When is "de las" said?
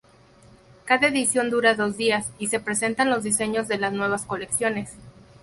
3.67-3.93